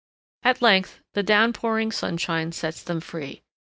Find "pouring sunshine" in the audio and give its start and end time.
1.53-2.53